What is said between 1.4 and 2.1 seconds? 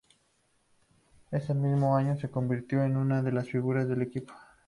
mismo